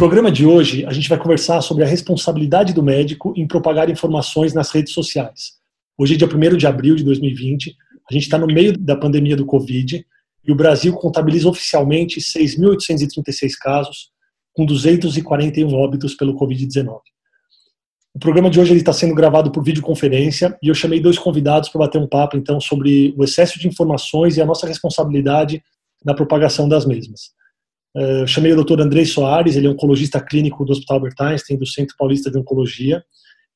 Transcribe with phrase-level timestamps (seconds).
[0.00, 4.54] Programa de hoje, a gente vai conversar sobre a responsabilidade do médico em propagar informações
[4.54, 5.58] nas redes sociais.
[5.98, 7.76] Hoje é dia 1 de abril de 2020,
[8.08, 10.02] a gente está no meio da pandemia do Covid
[10.42, 14.08] e o Brasil contabiliza oficialmente 6.836 casos,
[14.54, 16.98] com 241 óbitos pelo Covid-19.
[18.14, 21.80] O programa de hoje está sendo gravado por videoconferência e eu chamei dois convidados para
[21.80, 25.62] bater um papo então sobre o excesso de informações e a nossa responsabilidade
[26.02, 27.38] na propagação das mesmas.
[27.94, 28.80] Eu chamei o Dr.
[28.80, 33.02] Andrei Soares, ele é oncologista clínico do Hospital Albert Einstein, do Centro Paulista de Oncologia.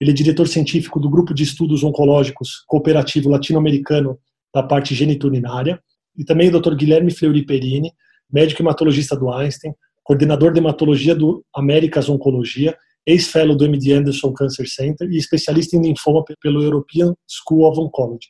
[0.01, 4.18] Ele é diretor científico do Grupo de Estudos Oncológicos Cooperativo Latino-Americano
[4.52, 5.80] da parte geniturinária.
[6.16, 6.74] E também o Dr.
[6.74, 7.93] Guilherme Fleury Perini,
[8.30, 12.76] médico hematologista do Einstein, coordenador de hematologia do Américas Oncologia,
[13.07, 18.29] ex-fellow do MD Anderson Cancer Center e especialista em linfoma pelo European School of Oncology.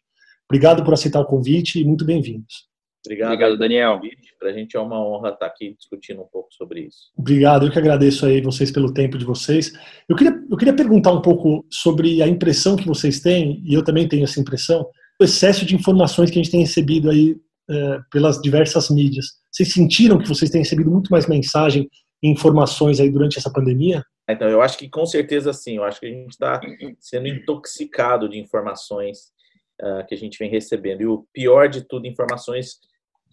[0.48, 2.73] Obrigado por aceitar o convite e muito bem-vindos.
[3.04, 4.00] Obrigado, Obrigado Daniel.
[4.38, 7.12] Para a gente é uma honra estar aqui discutindo um pouco sobre isso.
[7.16, 9.72] Obrigado, eu que agradeço aí vocês pelo tempo de vocês.
[10.08, 13.84] Eu queria, eu queria perguntar um pouco sobre a impressão que vocês têm, e eu
[13.84, 14.86] também tenho essa impressão,
[15.20, 17.36] o excesso de informações que a gente tem recebido aí
[17.70, 19.26] é, pelas diversas mídias.
[19.50, 21.88] Vocês sentiram que vocês têm recebido muito mais mensagem
[22.22, 24.04] e informações aí durante essa pandemia?
[24.28, 25.76] Então, eu acho que com certeza sim.
[25.76, 26.60] Eu acho que a gente está
[26.98, 29.32] sendo intoxicado de informações
[29.80, 31.02] uh, que a gente vem recebendo.
[31.02, 32.78] E o pior de tudo, informações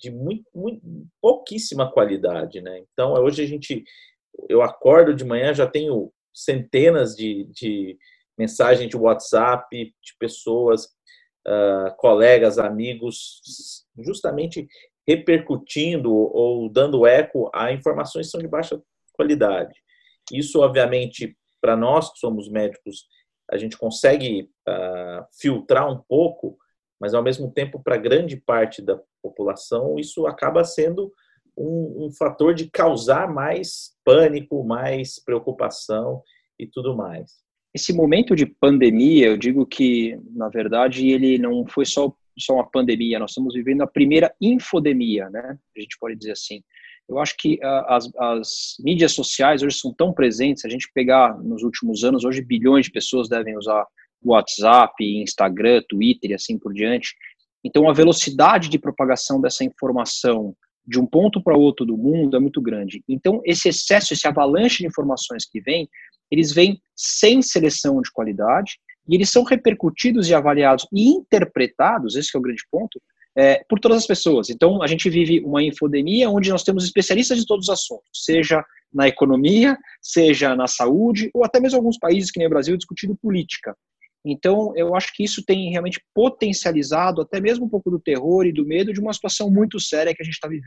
[0.01, 0.81] de muito, muito,
[1.21, 2.83] pouquíssima qualidade, né?
[2.91, 3.83] Então, hoje a gente,
[4.49, 7.97] eu acordo de manhã, já tenho centenas de, de
[8.37, 10.85] mensagens de WhatsApp de pessoas,
[11.47, 13.41] uh, colegas, amigos,
[13.99, 14.67] justamente
[15.07, 18.81] repercutindo ou dando eco a informações que são de baixa
[19.13, 19.73] qualidade.
[20.31, 23.05] Isso, obviamente, para nós que somos médicos,
[23.51, 26.57] a gente consegue uh, filtrar um pouco,
[26.99, 31.11] mas ao mesmo tempo, para grande parte da população, isso acaba sendo
[31.57, 36.21] um, um, fator de causar mais pânico, mais preocupação
[36.59, 37.41] e tudo mais.
[37.73, 42.69] Esse momento de pandemia, eu digo que, na verdade, ele não foi só, só uma
[42.69, 45.57] pandemia, nós estamos vivendo a primeira infodemia, né?
[45.77, 46.61] A gente pode dizer assim.
[47.09, 48.49] Eu acho que uh, as, as
[48.79, 52.91] mídias sociais hoje são tão presentes, a gente pegar nos últimos anos, hoje bilhões de
[52.91, 53.85] pessoas devem usar
[54.23, 57.15] WhatsApp, Instagram, Twitter e assim por diante.
[57.63, 60.55] Então, a velocidade de propagação dessa informação
[60.85, 63.03] de um ponto para outro do mundo é muito grande.
[63.07, 65.87] Então, esse excesso, esse avalanche de informações que vem,
[66.29, 72.35] eles vêm sem seleção de qualidade e eles são repercutidos e avaliados e interpretados, esse
[72.35, 72.99] é o grande ponto,
[73.35, 74.49] é, por todas as pessoas.
[74.49, 78.63] Então, a gente vive uma infodemia onde nós temos especialistas de todos os assuntos, seja
[78.93, 83.15] na economia, seja na saúde, ou até mesmo alguns países, que nem o Brasil, discutindo
[83.15, 83.75] política.
[84.25, 88.53] Então, eu acho que isso tem realmente potencializado até mesmo um pouco do terror e
[88.53, 90.65] do medo de uma situação muito séria que a gente está vivendo.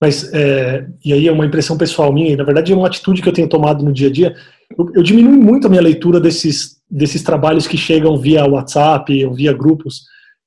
[0.00, 3.22] Mas, é, e aí é uma impressão pessoal minha, e na verdade é uma atitude
[3.22, 4.36] que eu tenho tomado no dia a dia.
[4.76, 9.32] Eu, eu diminui muito a minha leitura desses, desses trabalhos que chegam via WhatsApp ou
[9.32, 10.02] via grupos.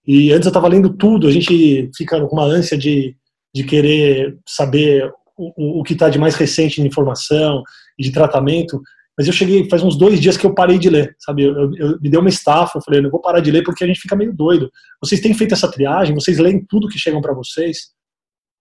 [0.05, 3.15] E antes eu estava lendo tudo, a gente fica com uma ânsia de,
[3.53, 7.63] de querer saber o, o que está de mais recente de informação
[7.97, 8.81] e de tratamento.
[9.19, 11.43] Mas eu cheguei, faz uns dois dias que eu parei de ler, sabe?
[11.43, 13.83] Eu, eu, eu me deu uma estafa, eu falei, eu vou parar de ler porque
[13.83, 14.71] a gente fica meio doido.
[15.03, 16.15] Vocês têm feito essa triagem?
[16.15, 17.93] Vocês leem tudo que chegam para vocês?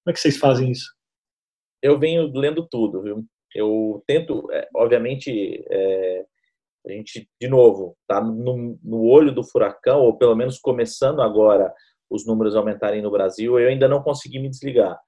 [0.03, 0.93] Como é que vocês fazem isso?
[1.81, 3.25] Eu venho lendo tudo, viu?
[3.55, 6.25] Eu tento, é, obviamente, é,
[6.85, 11.73] a gente, de novo, tá no, no olho do furacão, ou pelo menos começando agora
[12.11, 14.99] os números aumentarem no Brasil, eu ainda não consegui me desligar.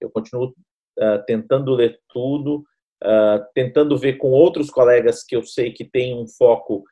[0.00, 0.54] Eu continuo
[1.00, 2.62] uh, tentando ler tudo,
[3.02, 6.84] uh, tentando ver com outros colegas que eu sei que têm um foco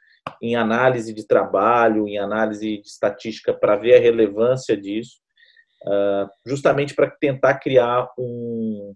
[0.43, 5.19] em análise de trabalho, em análise de estatística, para ver a relevância disso,
[5.87, 8.95] uh, justamente para tentar criar um,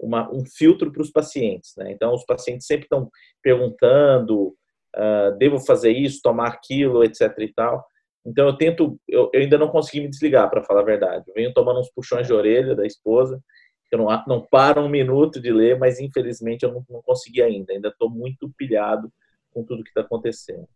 [0.00, 1.72] uma, um filtro para os pacientes.
[1.76, 1.92] Né?
[1.92, 3.10] Então, os pacientes sempre estão
[3.42, 4.54] perguntando:
[4.96, 7.32] uh, devo fazer isso, tomar aquilo, etc.
[7.38, 7.84] e tal.
[8.24, 11.24] Então, eu tento, eu, eu ainda não consegui me desligar, para falar a verdade.
[11.28, 13.40] Eu venho tomando uns puxões de orelha da esposa
[13.90, 17.72] eu não, não paro um minuto de ler, mas infelizmente eu não, não consegui ainda.
[17.72, 19.12] Ainda estou muito pilhado
[19.50, 20.66] com tudo que está acontecendo.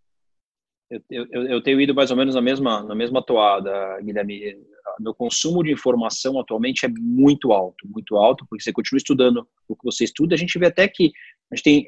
[0.91, 4.59] Eu, eu, eu, tenho ido mais ou menos na mesma, na mesma toada, Guilherme.
[4.99, 9.77] Meu consumo de informação atualmente é muito alto, muito alto, porque você continua estudando o
[9.77, 10.35] que você estuda.
[10.35, 11.13] A gente vê até que
[11.53, 11.87] a gente tem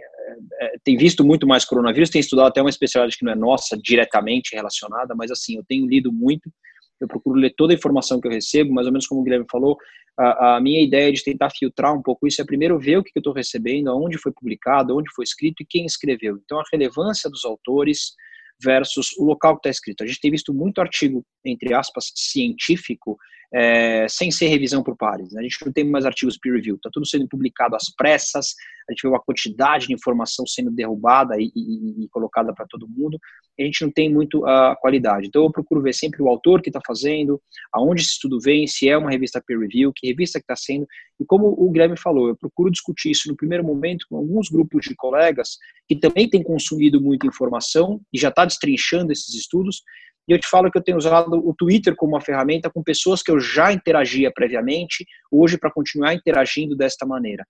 [0.61, 3.77] é, tem visto muito mais coronavírus, tem estudado até uma especialidade que não é nossa
[3.77, 6.51] diretamente relacionada, mas assim, eu tenho lido muito,
[7.01, 9.47] eu procuro ler toda a informação que eu recebo, mais ou menos como o Guilherme
[9.51, 9.77] falou,
[10.19, 13.13] a, a minha ideia de tentar filtrar um pouco isso é primeiro ver o que
[13.15, 16.39] eu estou recebendo, aonde foi publicado, onde foi escrito e quem escreveu.
[16.45, 18.13] Então, a relevância dos autores
[18.63, 20.05] versus o local que está escrito.
[20.05, 23.17] A gente tem visto muito artigo, entre aspas, científico,
[23.53, 25.33] é, sem ser revisão por pares.
[25.33, 25.41] Né?
[25.41, 28.55] A gente não tem mais artigos peer review, está tudo sendo publicado às pressas,
[28.89, 32.89] a gente vê uma quantidade de informação sendo derrubada e, e, e colocada para todo
[32.89, 33.19] mundo,
[33.59, 35.29] a gente não tem muito a qualidade.
[35.29, 37.41] Então eu procuro ver sempre o autor que está fazendo,
[37.73, 40.87] aonde esse estudo vem, se é uma revista peer review, que revista que está sendo,
[41.21, 44.85] e como o Guilherme falou, eu procuro discutir isso no primeiro momento com alguns grupos
[44.85, 45.57] de colegas
[45.89, 49.83] que também têm consumido muita informação e já está destrinchando esses estudos,
[50.29, 53.23] e eu te falo que eu tenho usado o Twitter como uma ferramenta com pessoas
[53.23, 57.45] que eu já interagia previamente, hoje para continuar interagindo desta maneira.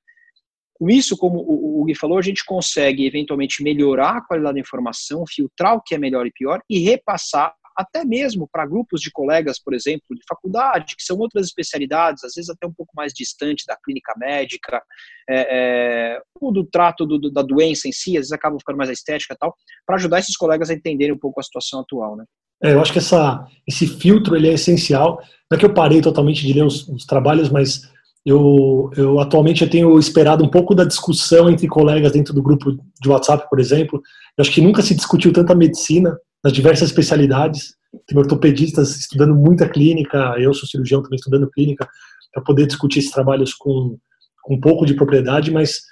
[0.74, 5.24] Com isso, como o Gui falou, a gente consegue eventualmente melhorar a qualidade da informação,
[5.26, 9.58] filtrar o que é melhor e pior e repassar até mesmo para grupos de colegas,
[9.58, 13.64] por exemplo, de faculdade, que são outras especialidades, às vezes até um pouco mais distante
[13.66, 14.82] da clínica médica,
[15.28, 18.90] é, é, ou do trato do, da doença em si, às vezes acabam ficando mais
[18.90, 19.54] estética e tal,
[19.86, 22.24] para ajudar esses colegas a entenderem um pouco a situação atual, né?
[22.62, 25.20] É, eu acho que essa, esse filtro ele é essencial.
[25.50, 27.82] Não é que eu parei totalmente de ler os, os trabalhos, mas
[28.24, 32.72] eu, eu atualmente eu tenho esperado um pouco da discussão entre colegas dentro do grupo
[33.00, 34.00] de WhatsApp, por exemplo.
[34.38, 37.74] Eu acho que nunca se discutiu tanta medicina nas diversas especialidades.
[38.06, 41.86] Tem ortopedistas estudando muita clínica, eu sou cirurgião também estudando clínica,
[42.32, 43.98] para poder discutir esses trabalhos com,
[44.42, 45.82] com um pouco de propriedade, mas,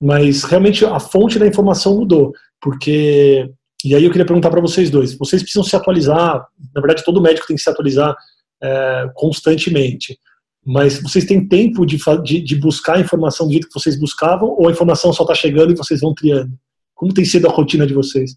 [0.00, 3.50] mas realmente a fonte da informação mudou, porque
[3.84, 7.22] e aí eu queria perguntar para vocês dois: vocês precisam se atualizar, na verdade, todo
[7.22, 8.16] médico tem que se atualizar
[8.62, 10.18] é, constantemente,
[10.64, 14.48] mas vocês têm tempo de, de, de, buscar a informação do jeito que vocês buscavam,
[14.48, 16.52] ou a informação só está chegando e vocês vão triando?
[16.94, 18.36] Como tem sido a rotina de vocês?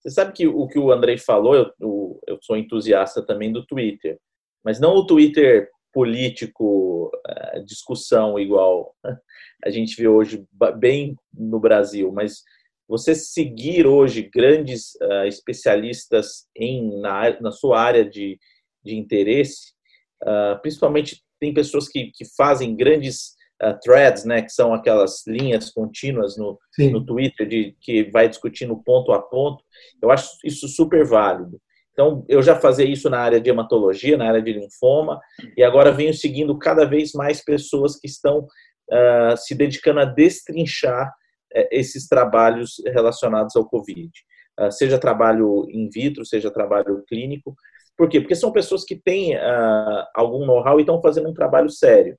[0.00, 4.18] Você sabe que o que o Andrei falou, eu, eu sou entusiasta também do Twitter,
[4.64, 8.94] mas não o Twitter político, é, discussão igual
[9.64, 10.44] a gente vê hoje
[10.78, 12.42] bem no Brasil, mas
[12.88, 18.38] você seguir hoje grandes uh, especialistas em, na, na sua área de,
[18.82, 19.72] de interesse,
[20.22, 25.70] uh, principalmente tem pessoas que, que fazem grandes uh, threads, né, que são aquelas linhas
[25.70, 26.58] contínuas no,
[26.90, 29.62] no Twitter de, que vai discutindo ponto a ponto.
[30.02, 31.60] Eu acho isso super válido.
[31.92, 35.20] Então, eu já fazia isso na área de hematologia, na área de linfoma,
[35.56, 41.12] e agora venho seguindo cada vez mais pessoas que estão uh, se dedicando a destrinchar
[41.70, 44.10] esses trabalhos relacionados ao Covid.
[44.58, 47.54] Ah, seja trabalho in vitro, seja trabalho clínico.
[47.96, 48.20] Por quê?
[48.20, 52.18] Porque são pessoas que têm uh, algum know-how e estão fazendo um trabalho sério.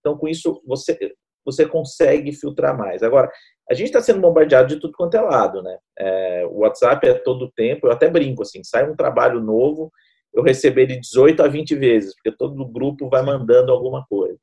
[0.00, 0.96] Então, com isso, você,
[1.44, 3.02] você consegue filtrar mais.
[3.02, 3.30] Agora,
[3.70, 5.78] a gente está sendo bombardeado de tudo quanto é lado, né?
[5.98, 9.90] É, o WhatsApp é todo o tempo, eu até brinco, assim, sai um trabalho novo,
[10.32, 14.38] eu recebo ele 18 a 20 vezes, porque todo grupo vai mandando alguma coisa.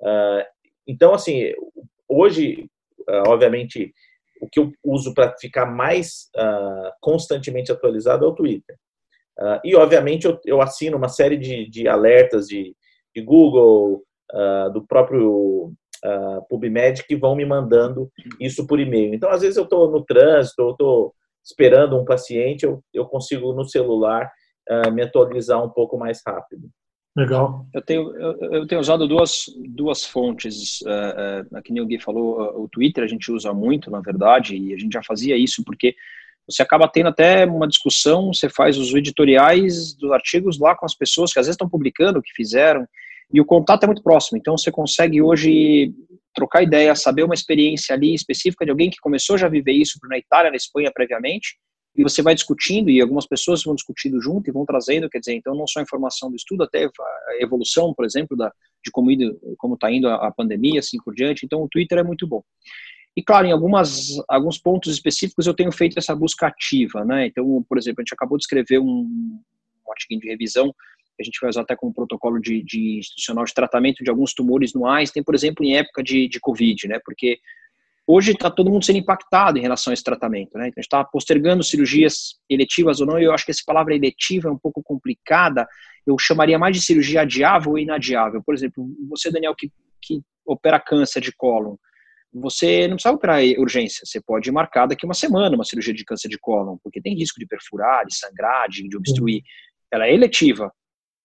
[0.00, 0.44] Uh,
[0.86, 1.52] então, assim,
[2.08, 2.68] hoje,
[3.08, 3.92] uh, obviamente,
[4.40, 8.76] o que eu uso para ficar mais uh, constantemente atualizado é o Twitter.
[9.38, 12.74] Uh, e, obviamente, eu, eu, assino uma série de, de alertas de,
[13.14, 14.02] de Google,
[14.72, 15.72] do próprio
[16.48, 18.10] PubMed, que vão me mandando
[18.40, 19.14] isso por e-mail.
[19.14, 21.14] Então, às vezes, eu estou no trânsito, eu estou
[21.44, 24.28] esperando um paciente, eu, eu consigo, no celular,
[24.92, 26.68] me atualizar um pouco mais rápido.
[27.16, 27.64] Legal.
[27.72, 30.80] Eu tenho, eu, eu, tenho usado duas, duas fontes.
[30.80, 34.00] Uh, uh, que nem o Gui falou, uh, o Twitter a gente usa muito, na
[34.00, 35.94] verdade, e a gente já fazia isso porque
[36.46, 40.94] você acaba tendo até uma discussão, você faz os editoriais dos artigos lá com as
[40.94, 42.86] pessoas que às vezes estão publicando o que fizeram,
[43.32, 44.36] e o contato é muito próximo.
[44.36, 45.94] Então você consegue hoje
[46.34, 49.98] trocar ideia, saber uma experiência ali específica de alguém que começou já a viver isso
[50.08, 51.56] na Itália, na Espanha previamente,
[51.96, 55.34] e você vai discutindo, e algumas pessoas vão discutindo junto e vão trazendo, quer dizer,
[55.34, 58.52] então não só a informação do estudo, até a evolução, por exemplo, da,
[58.84, 62.26] de como está indo a, a pandemia, assim por diante, então o Twitter é muito
[62.26, 62.42] bom.
[63.16, 67.64] E claro, em algumas, alguns pontos específicos eu tenho feito essa busca ativa, né, então,
[67.68, 68.84] por exemplo, a gente acabou de escrever um,
[69.86, 70.74] um artigo de revisão,
[71.20, 74.74] a gente vai usar até como protocolo de, de institucional de tratamento de alguns tumores
[74.74, 77.38] no AIS, tem, por exemplo, em época de, de Covid, né, porque
[78.06, 80.68] Hoje está todo mundo sendo impactado em relação a esse tratamento, né?
[80.68, 83.94] Então, a gente está postergando cirurgias eletivas ou não, e eu acho que essa palavra
[83.94, 85.66] eletiva é um pouco complicada.
[86.06, 88.42] Eu chamaria mais de cirurgia adiável ou inadiável.
[88.44, 89.70] Por exemplo, você, Daniel, que,
[90.02, 91.76] que opera câncer de cólon,
[92.30, 96.28] você não precisa operar urgência, você pode marcar daqui uma semana uma cirurgia de câncer
[96.28, 99.42] de cólon, porque tem risco de perfurar, de sangrar, de, de obstruir.
[99.90, 100.72] Ela é eletiva,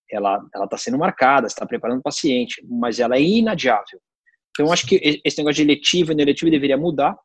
[0.09, 4.00] ela está sendo marcada, está preparando o paciente, mas ela é inadiável.
[4.59, 7.15] Então, acho que esse negócio de eletivo e não eletivo deveria mudar.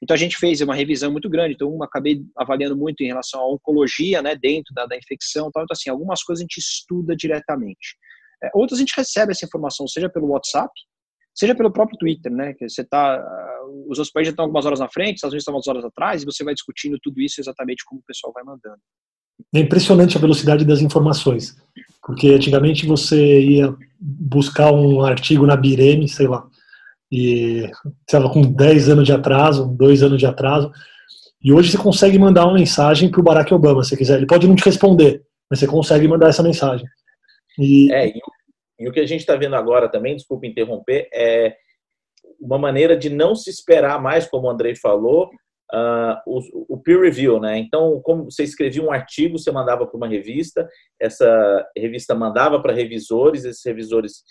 [0.00, 1.54] Então a gente fez uma revisão muito grande.
[1.54, 5.64] Então, uma acabei avaliando muito em relação à oncologia, né, dentro da, da infecção, tal.
[5.64, 7.96] Então, assim, algumas coisas a gente estuda diretamente.
[8.42, 10.70] É, outras a gente recebe essa informação, seja pelo WhatsApp,
[11.34, 12.54] seja pelo próprio Twitter, né?
[12.54, 13.20] Que você tá,
[13.88, 16.22] os outros países estão algumas horas na frente, os Estados Unidos estão algumas horas atrás,
[16.22, 18.80] e você vai discutindo tudo isso exatamente como o pessoal vai mandando.
[19.54, 21.56] É impressionante a velocidade das informações,
[22.06, 26.48] porque antigamente você ia buscar um artigo na Bireme, sei lá,
[27.10, 27.70] e
[28.06, 30.70] estava com 10 anos de atraso, 2 anos de atraso,
[31.42, 34.18] e hoje você consegue mandar uma mensagem para o Barack Obama, se quiser.
[34.18, 36.86] Ele pode não te responder, mas você consegue mandar essa mensagem.
[37.58, 38.20] E, é, e,
[38.78, 41.56] e o que a gente está vendo agora também, desculpe interromper, é
[42.40, 45.30] uma maneira de não se esperar mais, como o Andrei falou,
[45.72, 47.58] uh, o, o, peer review, né?
[47.58, 52.74] Então, como você escrevia um artigo, você mandava para uma revista, essa revista mandava para
[52.74, 54.22] revisores, esses revisores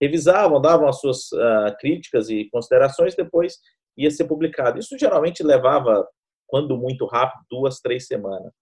[0.00, 3.58] revisavam, davam as suas uh, críticas e considerações, depois
[3.96, 4.78] ia ser publicado.
[4.78, 6.06] Isso geralmente levava,
[6.46, 8.52] quando muito rápido, duas, três semanas.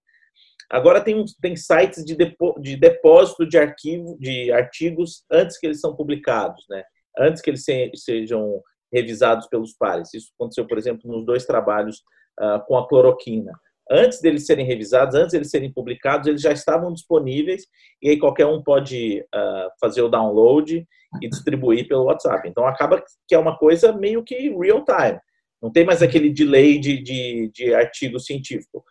[0.71, 5.81] Agora tem, tem sites de, depo, de depósito de arquivo, de artigos antes que eles
[5.81, 6.83] são publicados, né?
[7.19, 8.61] Antes que eles se, sejam
[8.93, 10.13] revisados pelos pares.
[10.13, 12.03] Isso aconteceu, por exemplo, nos dois trabalhos
[12.41, 13.53] uh, com a cloroquina.
[13.91, 17.67] Antes deles serem revisados, antes deles serem publicados, eles já estavam disponíveis
[18.03, 20.85] e aí qualquer um pode uh, fazer o download
[21.23, 22.49] e distribuir pelo WhatsApp.
[22.49, 25.21] Então acaba que é uma coisa meio que real time.
[25.63, 28.85] Não tem mais aquele delay de, de, de artigo científico.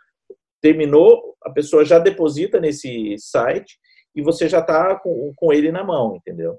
[0.61, 3.77] Terminou, a pessoa já deposita nesse site
[4.15, 6.57] e você já está com, com ele na mão, entendeu?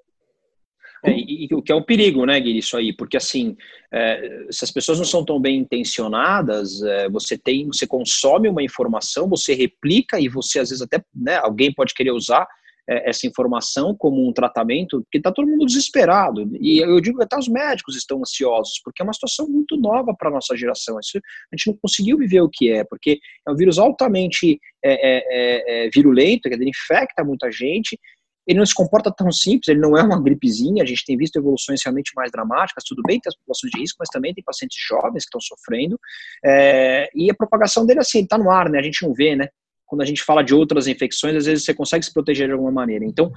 [1.06, 3.56] É, e, o que é um perigo, né, Gui, isso aí, porque assim,
[3.92, 8.62] é, se as pessoas não são tão bem intencionadas, é, você tem, você consome uma
[8.62, 12.46] informação, você replica e você às vezes até, né, alguém pode querer usar
[12.88, 16.48] é, essa informação como um tratamento, porque está todo mundo desesperado.
[16.60, 20.14] E eu digo que até os médicos estão ansiosos, porque é uma situação muito nova
[20.16, 20.98] para a nossa geração.
[21.00, 24.92] Isso, a gente não conseguiu viver o que é, porque é um vírus altamente é,
[24.92, 27.98] é, é, é virulento, que infecta muita gente,
[28.46, 31.36] ele não se comporta tão simples, ele não é uma gripezinha, a gente tem visto
[31.36, 34.78] evoluções realmente mais dramáticas, tudo bem, tem as populações de risco, mas também tem pacientes
[34.88, 35.98] jovens que estão sofrendo,
[36.44, 39.48] é, e a propagação dele, assim, está no ar, né, a gente não vê, né,
[39.84, 42.72] quando a gente fala de outras infecções, às vezes você consegue se proteger de alguma
[42.72, 43.32] maneira, então,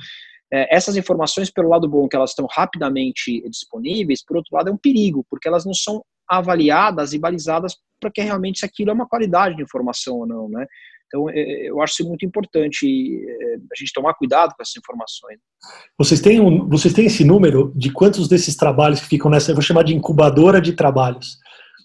[0.52, 4.74] é, essas informações, pelo lado bom, que elas estão rapidamente disponíveis, por outro lado, é
[4.74, 8.94] um perigo, porque elas não são avaliadas e balizadas para que realmente se aquilo é
[8.94, 10.66] uma qualidade de informação ou não, né,
[11.10, 14.78] então, é, é, eu acho isso muito importante é, a gente tomar cuidado com essas
[14.78, 15.40] informações.
[15.98, 19.56] Vocês têm, um, vocês têm esse número de quantos desses trabalhos que ficam nessa, eu
[19.56, 21.38] vou chamar de incubadora de trabalhos,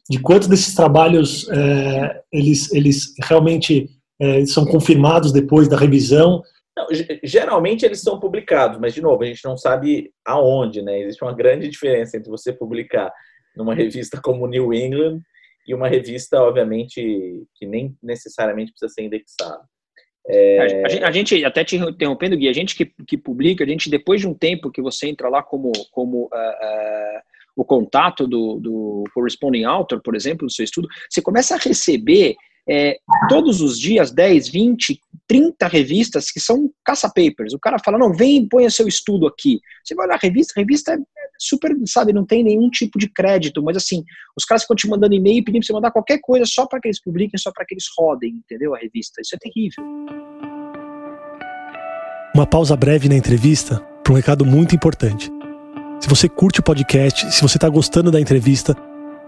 [0.08, 3.88] de quantos desses trabalhos é, eles, eles realmente
[4.20, 6.42] é, são confirmados depois da revisão?
[6.76, 6.86] Não,
[7.22, 11.00] geralmente eles são publicados, mas de novo, a gente não sabe aonde, né?
[11.00, 13.10] Existe uma grande diferença entre você publicar
[13.56, 15.20] numa revista como New England
[15.66, 19.62] e uma revista, obviamente, que nem necessariamente precisa ser indexada.
[20.26, 20.58] É...
[20.58, 23.90] A, gente, a, gente, até te interrompendo, Gui, a gente que, que publica, a gente,
[23.90, 27.20] depois de um tempo que você entra lá como, como uh, uh,
[27.56, 32.34] o contato do, do corresponding author, por exemplo, do seu estudo, você começa a receber
[32.68, 32.96] é,
[33.28, 37.52] todos os dias 10, 20, 30 revistas que são caça-papers.
[37.52, 39.60] O cara fala, não, vem põe seu estudo aqui.
[39.84, 40.98] Você vai olhar a revista, a revista é
[41.38, 44.04] super, sabe, não tem nenhum tipo de crédito, mas assim,
[44.36, 46.88] os caras ficam te mandando e-mail pedindo pra você mandar qualquer coisa só para que
[46.88, 48.74] eles publiquem, só para que eles rodem, entendeu?
[48.74, 49.20] A revista.
[49.20, 49.84] Isso é terrível.
[52.34, 55.30] Uma pausa breve na entrevista para um recado muito importante.
[56.00, 58.76] Se você curte o podcast, se você está gostando da entrevista,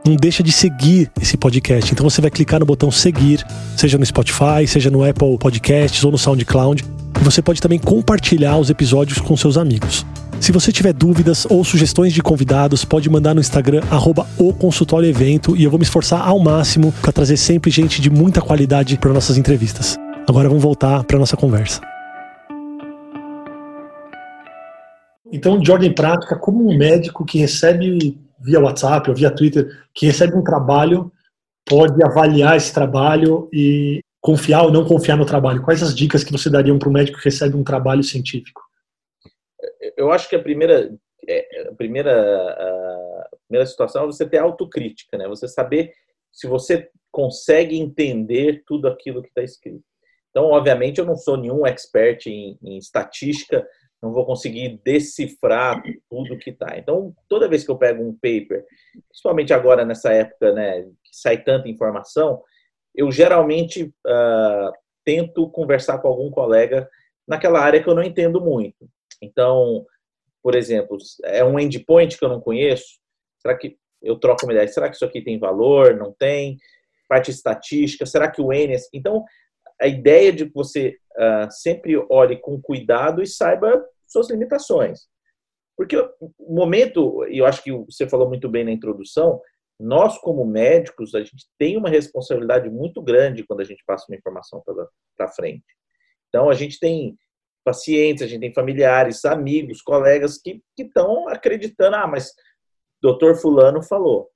[0.04, 1.92] não deixa de seguir esse podcast.
[1.92, 3.44] Então você vai clicar no botão seguir,
[3.76, 6.84] seja no Spotify, seja no Apple Podcasts ou no SoundCloud.
[7.20, 10.04] E você pode também compartilhar os episódios com seus amigos.
[10.40, 15.08] Se você tiver dúvidas ou sugestões de convidados, pode mandar no Instagram arroba o consultório
[15.08, 18.98] evento e eu vou me esforçar ao máximo para trazer sempre gente de muita qualidade
[18.98, 19.96] para nossas entrevistas.
[20.28, 21.80] Agora vamos voltar para nossa conversa.
[25.32, 30.06] Então, de ordem prática, como um médico que recebe via WhatsApp ou via Twitter, que
[30.06, 31.10] recebe um trabalho,
[31.64, 35.62] pode avaliar esse trabalho e confiar ou não confiar no trabalho?
[35.62, 38.65] Quais as dicas que você daria para um médico que recebe um trabalho científico?
[39.96, 40.94] Eu acho que a primeira,
[41.28, 45.26] é, a primeira, a primeira situação é você ter autocrítica, né?
[45.28, 45.92] Você saber
[46.32, 49.82] se você consegue entender tudo aquilo que está escrito.
[50.30, 53.66] Então, obviamente, eu não sou nenhum expert em, em estatística,
[54.02, 56.76] não vou conseguir decifrar tudo que está.
[56.76, 58.64] Então, toda vez que eu pego um paper,
[59.08, 62.42] principalmente agora nessa época, né, que sai tanta informação,
[62.94, 64.72] eu geralmente uh,
[65.04, 66.86] tento conversar com algum colega
[67.26, 68.88] naquela área que eu não entendo muito.
[69.22, 69.84] Então,
[70.42, 72.98] por exemplo, é um endpoint que eu não conheço,
[73.40, 74.68] será que eu troco uma ideia.
[74.68, 75.96] Será que isso aqui tem valor?
[75.96, 76.56] Não tem?
[77.08, 78.74] Parte estatística, será que o N...
[78.74, 79.24] É então,
[79.80, 85.00] a ideia de que você uh, sempre olhe com cuidado e saiba suas limitações.
[85.76, 89.40] Porque o momento, e eu acho que você falou muito bem na introdução,
[89.78, 94.16] nós, como médicos, a gente tem uma responsabilidade muito grande quando a gente passa uma
[94.16, 94.62] informação
[95.16, 95.66] para frente.
[96.28, 97.14] Então, a gente tem
[97.66, 102.32] pacientes, a gente tem familiares, amigos, colegas que estão acreditando, ah, mas
[103.02, 104.30] doutor fulano falou.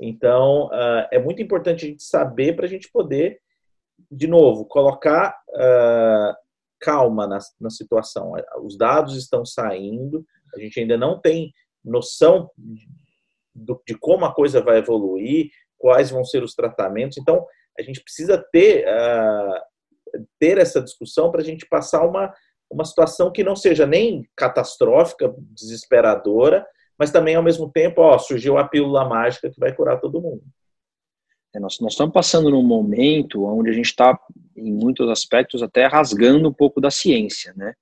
[0.00, 3.38] Então, uh, é muito importante a gente saber para a gente poder,
[4.10, 6.34] de novo, colocar uh,
[6.80, 8.32] calma na, na situação.
[8.64, 11.52] Os dados estão saindo, a gente ainda não tem
[11.84, 12.50] noção
[13.54, 17.18] do, de como a coisa vai evoluir, quais vão ser os tratamentos.
[17.18, 17.46] Então,
[17.78, 22.34] a gente precisa ter, uh, ter essa discussão para a gente passar uma,
[22.74, 26.66] uma situação que não seja nem catastrófica, desesperadora,
[26.98, 30.42] mas também, ao mesmo tempo, ó, surgiu a pílula mágica que vai curar todo mundo.
[31.54, 34.18] É, nós, nós estamos passando num momento onde a gente está,
[34.56, 37.74] em muitos aspectos, até rasgando um pouco da ciência, né?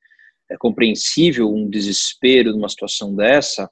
[0.51, 3.71] É compreensível um desespero numa situação dessa,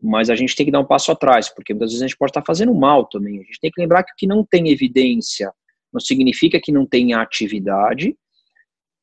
[0.00, 2.30] mas a gente tem que dar um passo atrás, porque muitas vezes a gente pode
[2.30, 3.40] estar fazendo mal também.
[3.40, 5.52] A gente tem que lembrar que o que não tem evidência
[5.92, 8.16] não significa que não tem atividade,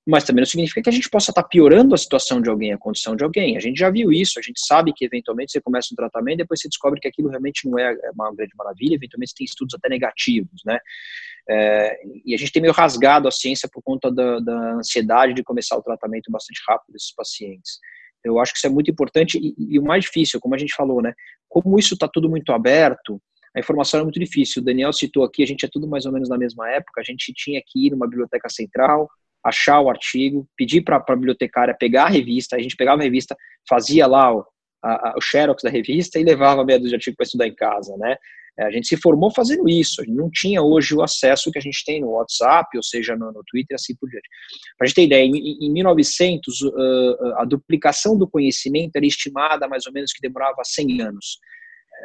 [0.08, 2.77] mas também não significa que a gente possa estar piorando a situação de alguém, a
[2.77, 3.58] condição de alguém.
[3.58, 6.62] A gente já viu isso, a gente sabe que eventualmente você começa um tratamento, depois
[6.62, 10.62] você descobre que aquilo realmente não é uma grande maravilha, eventualmente tem estudos até negativos,
[10.65, 10.79] né?
[11.48, 15.44] É, e a gente tem meio rasgado a ciência por conta da, da ansiedade de
[15.44, 17.79] começar o tratamento bastante rápido desses pacientes.
[18.24, 20.75] Eu acho que isso é muito importante e, e o mais difícil, como a gente
[20.75, 21.13] falou, né?
[21.48, 23.22] Como isso está tudo muito aberto,
[23.56, 24.62] a informação é muito difícil.
[24.62, 27.03] O Daniel citou aqui, a gente é tudo mais ou menos na mesma época, a
[27.03, 29.10] gente tinha que ir numa biblioteca central,
[29.43, 33.36] achar o artigo, pedir para a bibliotecária pegar a revista, a gente pegava a revista,
[33.67, 34.46] fazia lá o,
[34.84, 37.55] a, a, o xerox da revista e levava meia dúzia de artigos para estudar em
[37.55, 38.15] casa, né?
[38.60, 41.58] É, a gente se formou fazendo isso, a gente não tinha hoje o acesso que
[41.58, 44.27] a gente tem no WhatsApp, ou seja, no, no Twitter, assim por diante.
[44.77, 46.72] Para a gente ter ideia, em, em 1900, uh,
[47.38, 51.40] a duplicação do conhecimento era estimada mais ou menos que demorava 100 anos.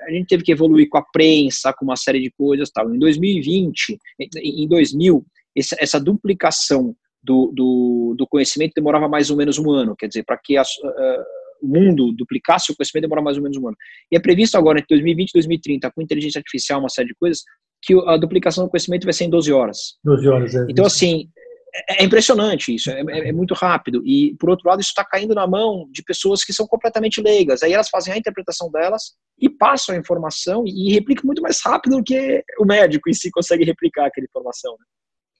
[0.06, 2.94] A gente teve que evoluir com a prensa, com uma série de coisas tal.
[2.94, 3.98] Em 2020,
[4.36, 5.24] em 2000,
[5.56, 10.24] essa, essa duplicação do, do, do, conhecimento demorava mais ou menos um ano, quer dizer,
[10.24, 11.24] para que a, uh,
[11.62, 13.76] o mundo duplicasse o conhecimento demora mais ou menos um ano.
[14.12, 17.42] E é previsto agora, entre 2020 e 2030, com inteligência artificial, uma série de coisas,
[17.82, 19.78] que a duplicação do conhecimento vai ser em 12 horas.
[20.04, 20.66] 12 horas, é.
[20.68, 21.28] Então, assim,
[21.74, 24.02] é, é impressionante isso, é, é, é, muito rápido.
[24.04, 27.62] E, por outro lado, isso está caindo na mão de pessoas que são completamente leigas.
[27.62, 31.60] Aí elas fazem a interpretação delas e passam a informação e, e replicam muito mais
[31.62, 34.72] rápido do que o médico em si consegue replicar aquela informação.
[34.78, 34.86] Né?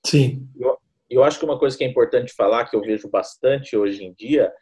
[0.06, 0.48] Sim.
[0.58, 0.76] Eu,
[1.14, 4.12] eu acho que uma coisa que é importante falar, que eu vejo bastante hoje em
[4.14, 4.52] dia,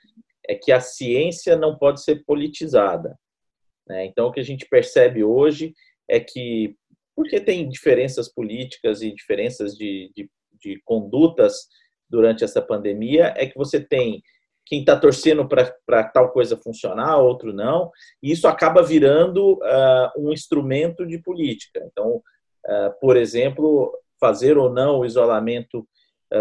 [0.49, 3.19] é que a ciência não pode ser politizada.
[3.87, 4.07] Né?
[4.07, 5.75] Então, o que a gente percebe hoje
[6.09, 6.77] é que,
[7.15, 11.69] porque tem diferenças políticas e diferenças de, de, de condutas
[12.09, 14.23] durante essa pandemia, é que você tem
[14.65, 17.91] quem está torcendo para tal coisa funcionar, outro não,
[18.23, 21.83] e isso acaba virando uh, um instrumento de política.
[21.91, 22.23] Então,
[22.67, 25.87] uh, por exemplo, fazer ou não o isolamento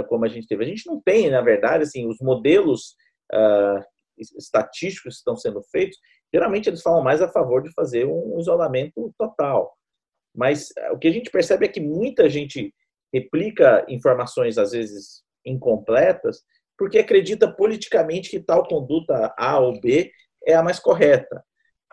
[0.08, 0.64] como a gente teve.
[0.64, 2.96] A gente não tem, na verdade, assim, os modelos
[3.34, 3.84] uh,
[4.18, 5.98] estatísticos que estão sendo feitos,
[6.34, 9.76] geralmente eles falam mais a favor de fazer um isolamento total.
[10.36, 12.74] Mas uh, o que a gente percebe é que muita gente
[13.14, 16.44] replica informações, às vezes, incompletas,
[16.78, 20.12] porque acredita politicamente que tal conduta A ou B
[20.48, 21.44] é a mais correta.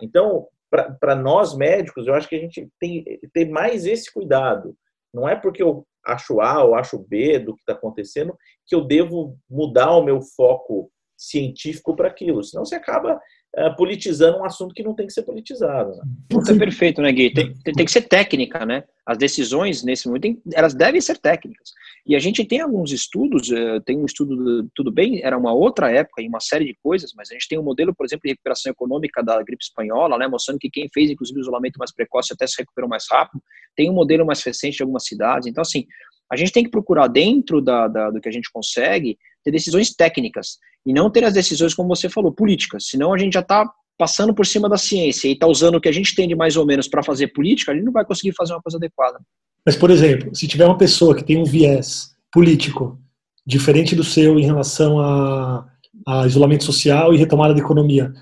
[0.01, 4.77] Então, para nós médicos, eu acho que a gente tem, tem mais esse cuidado.
[5.13, 8.85] Não é porque eu acho A ou acho B do que está acontecendo que eu
[8.85, 12.43] devo mudar o meu foco científico para aquilo.
[12.45, 13.21] Senão você acaba
[13.57, 15.91] uh, politizando um assunto que não tem que ser politizado.
[15.97, 16.03] Né?
[16.49, 17.33] É perfeito, né, Gui?
[17.33, 18.85] Tem, tem, que ser técnica, né?
[19.07, 21.71] As decisões, nesse momento, tem, elas devem ser técnicas.
[22.07, 25.91] E a gente tem alguns estudos, uh, tem um estudo, tudo bem, era uma outra
[25.91, 28.31] época, em uma série de coisas, mas a gente tem um modelo, por exemplo, de
[28.31, 32.33] recuperação econômica da gripe espanhola, né, mostrando que quem fez, inclusive, o isolamento mais precoce
[32.33, 33.43] até se recuperou mais rápido.
[33.77, 35.47] Tem um modelo mais recente de algumas cidades.
[35.47, 35.87] Então, assim,
[36.31, 39.95] a gente tem que procurar dentro da, da, do que a gente consegue ter decisões
[39.95, 42.87] técnicas e não ter as decisões, como você falou, políticas.
[42.89, 45.89] Senão a gente já está passando por cima da ciência e está usando o que
[45.89, 48.33] a gente tem de mais ou menos para fazer política, a gente não vai conseguir
[48.33, 49.19] fazer uma coisa adequada.
[49.67, 52.99] Mas, por exemplo, se tiver uma pessoa que tem um viés político
[53.45, 55.67] diferente do seu em relação a,
[56.07, 58.13] a isolamento social e retomada da economia,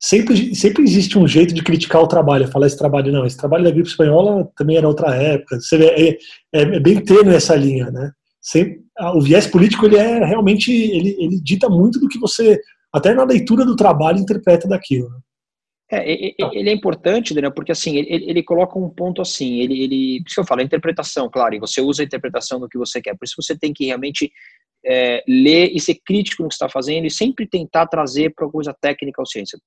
[0.00, 3.64] sempre, sempre existe um jeito de criticar o trabalho, falar esse trabalho, não, esse trabalho
[3.64, 5.60] da gripe espanhola também era outra época.
[5.60, 6.08] Você vê, é,
[6.52, 8.10] é, é bem tênue essa linha, né?
[8.40, 8.80] Sempre,
[9.14, 12.58] o viés político, ele é realmente, ele, ele dita muito do que você,
[12.92, 15.10] até na leitura do trabalho, interpreta daquilo.
[15.10, 15.18] Né?
[15.92, 16.12] É,
[16.56, 20.28] ele é importante, Daniel, porque assim, ele, ele coloca um ponto assim, ele, ele, por
[20.28, 23.02] isso que eu falo, a interpretação, claro, e você usa a interpretação do que você
[23.02, 24.30] quer, por isso você tem que realmente
[24.86, 28.72] é, ler e ser crítico no que está fazendo e sempre tentar trazer para coisa
[28.80, 29.58] técnica ou ciência.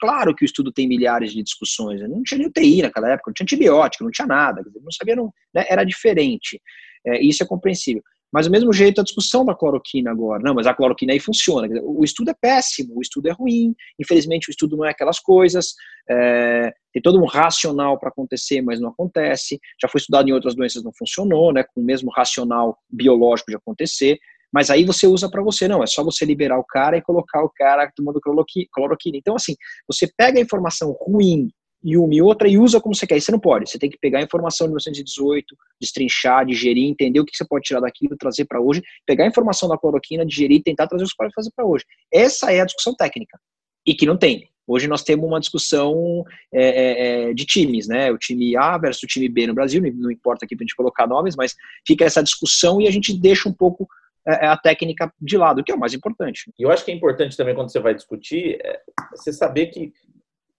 [0.00, 2.06] Claro que o estudo tem milhares de discussões, né?
[2.06, 5.32] não tinha nem UTI naquela época, não tinha antibiótico, não tinha nada, não sabia, não,
[5.52, 5.66] né?
[5.68, 6.60] era diferente,
[7.04, 8.02] é, isso é compreensível.
[8.32, 10.42] Mas, do mesmo jeito, a discussão da cloroquina agora.
[10.42, 11.68] Não, mas a cloroquina aí funciona.
[11.82, 13.74] O estudo é péssimo, o estudo é ruim.
[14.00, 15.74] Infelizmente, o estudo não é aquelas coisas.
[16.08, 19.60] É, tem todo um racional para acontecer, mas não acontece.
[19.80, 21.62] Já foi estudado em outras doenças, não funcionou, né?
[21.74, 24.18] Com o mesmo racional biológico de acontecer.
[24.50, 25.68] Mas aí você usa para você.
[25.68, 29.18] Não, é só você liberar o cara e colocar o cara tomando cloroquina.
[29.18, 29.54] Então, assim,
[29.86, 31.48] você pega a informação ruim
[31.82, 33.16] e uma e outra e usa como você quer.
[33.16, 33.68] Isso você não pode.
[33.68, 37.64] Você tem que pegar a informação de 1918, destrinchar, digerir, entender o que você pode
[37.64, 41.06] tirar daquilo, trazer para hoje, pegar a informação da cloroquina, digerir e tentar trazer o
[41.06, 41.84] que você pode fazer para hoje.
[42.12, 43.38] Essa é a discussão técnica.
[43.86, 44.48] E que não tem.
[44.66, 48.12] Hoje nós temos uma discussão é, é, é, de times, né?
[48.12, 50.76] O time A versus o time B no Brasil, não importa aqui para a gente
[50.76, 51.54] colocar nomes, mas
[51.86, 53.88] fica essa discussão e a gente deixa um pouco
[54.26, 56.52] é, é a técnica de lado, que é o mais importante.
[56.56, 59.92] E eu acho que é importante também quando você vai discutir, é, você saber que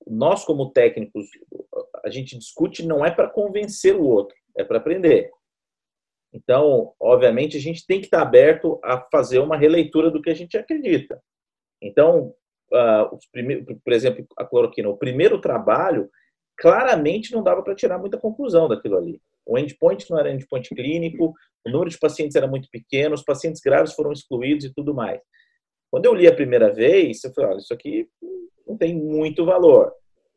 [0.07, 1.25] nós, como técnicos,
[2.03, 5.31] a gente discute não é para convencer o outro, é para aprender.
[6.33, 10.33] Então, obviamente, a gente tem que estar aberto a fazer uma releitura do que a
[10.33, 11.21] gente acredita.
[11.81, 12.33] Então,
[12.71, 13.19] uh,
[13.83, 16.09] por exemplo, a cloroquina, o primeiro trabalho,
[16.57, 19.21] claramente não dava para tirar muita conclusão daquilo ali.
[19.45, 21.33] O endpoint não era endpoint clínico,
[21.65, 25.21] o número de pacientes era muito pequeno, os pacientes graves foram excluídos e tudo mais.
[25.91, 28.07] Quando eu li a primeira vez, eu falei, olha, isso aqui
[28.67, 29.93] não tem muito valor.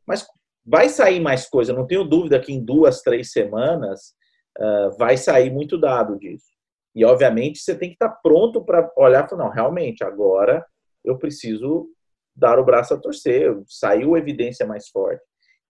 [0.06, 0.26] Mas
[0.64, 4.14] vai sair mais coisa, não tenho dúvida que em duas, três semanas
[4.58, 6.56] uh, vai sair muito dado disso.
[6.94, 10.64] E, obviamente, você tem que estar pronto para olhar e falar, não, realmente, agora
[11.04, 11.88] eu preciso
[12.34, 15.22] dar o braço a torcer, saiu evidência mais forte.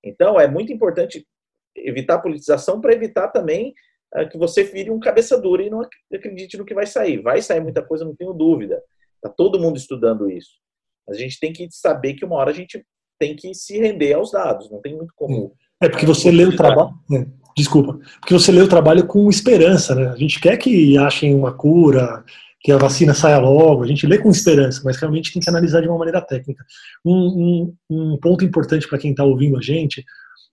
[0.05, 1.27] Então, é muito importante
[1.75, 3.75] evitar a politização para evitar também
[4.17, 5.83] uh, que você vire um cabeça dura e não
[6.15, 7.21] acredite no que vai sair.
[7.21, 8.83] Vai sair muita coisa, não tenho dúvida.
[9.17, 10.61] Está todo mundo estudando isso.
[11.09, 12.85] A gente tem que saber que uma hora a gente
[13.19, 15.53] tem que se render aos dados, não tem muito como.
[15.81, 16.91] É porque você lê o trabalho.
[17.13, 17.99] É, desculpa.
[18.21, 20.09] Porque você lê o trabalho com esperança, né?
[20.09, 22.25] A gente quer que achem uma cura,
[22.61, 25.81] que a vacina saia logo, a gente lê com esperança, mas realmente tem que analisar
[25.81, 26.65] de uma maneira técnica.
[27.05, 30.05] Um, um, um ponto importante para quem está ouvindo a gente,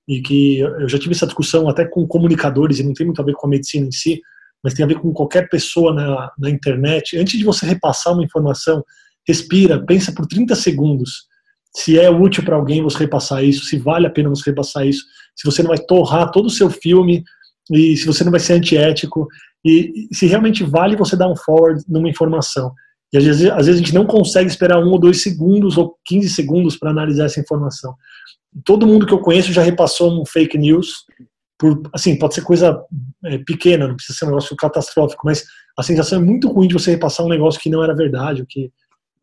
[0.07, 3.25] e que eu já tive essa discussão até com comunicadores, e não tem muito a
[3.25, 4.21] ver com a medicina em si,
[4.63, 7.17] mas tem a ver com qualquer pessoa na, na internet.
[7.17, 8.83] Antes de você repassar uma informação,
[9.27, 11.27] respira, pensa por 30 segundos
[11.75, 15.03] se é útil para alguém você repassar isso, se vale a pena você repassar isso,
[15.35, 17.23] se você não vai torrar todo o seu filme
[17.71, 19.27] e se você não vai ser antiético
[19.65, 22.71] e, se realmente vale você dar um forward numa informação.
[23.11, 25.97] E às vezes, às vezes a gente não consegue esperar um ou dois segundos ou
[26.05, 27.95] 15 segundos para analisar essa informação.
[28.63, 31.05] Todo mundo que eu conheço já repassou um fake news,
[31.57, 32.79] por, assim, pode ser coisa
[33.25, 35.43] é, pequena, não precisa ser um negócio catastrófico, mas
[35.77, 38.45] a sensação é muito ruim de você repassar um negócio que não era verdade, o
[38.45, 38.71] que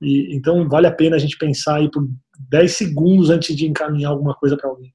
[0.00, 2.08] e, então vale a pena a gente pensar aí por
[2.48, 4.92] 10 segundos antes de encaminhar alguma coisa para alguém.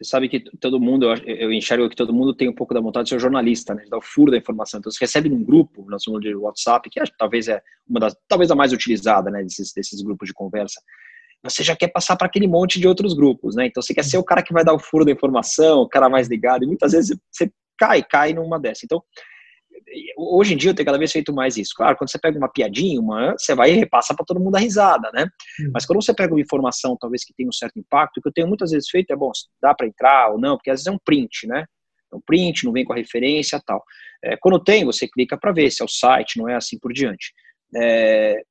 [0.00, 3.04] Você sabe que todo mundo, eu enxergo que todo mundo tem um pouco da vontade
[3.04, 3.84] de ser jornalista, né?
[3.84, 4.80] De dar o furo da informação.
[4.80, 8.16] Então, você recebe num grupo, nós chamamos de WhatsApp, que acho talvez é uma das,
[8.26, 9.42] talvez a mais utilizada, né?
[9.42, 10.80] Desses, desses grupos de conversa.
[11.44, 13.66] Você já quer passar para aquele monte de outros grupos, né?
[13.66, 16.08] Então, você quer ser o cara que vai dar o furo da informação, o cara
[16.08, 18.86] mais ligado, e muitas vezes você cai, cai numa dessa.
[18.86, 19.02] Então,
[20.16, 21.72] hoje em dia eu tenho cada vez feito mais isso.
[21.76, 24.58] Claro, quando você pega uma piadinha, uma, você vai e repassa para todo mundo a
[24.58, 25.26] risada, né?
[25.58, 25.70] Uhum.
[25.72, 28.32] Mas quando você pega uma informação, talvez que tenha um certo impacto, o que eu
[28.32, 30.90] tenho muitas vezes feito é, bom, dá para entrar ou não, porque às vezes é
[30.90, 31.64] um print, né?
[32.12, 33.82] É um print, não vem com a referência tal.
[34.22, 36.92] É, quando tem, você clica para ver se é o site, não é assim por
[36.92, 37.32] diante.
[37.76, 38.42] É,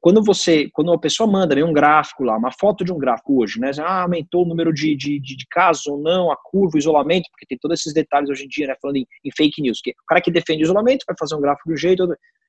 [0.00, 3.42] quando você, quando uma pessoa manda né, um gráfico lá, uma foto de um gráfico
[3.42, 6.78] hoje, né, ah, aumentou o número de, de, de, casos ou não, a curva, o
[6.78, 9.80] isolamento, porque tem todos esses detalhes hoje em dia, né, falando em, em fake news,
[9.82, 12.08] que o cara que defende o isolamento vai fazer um gráfico do jeito,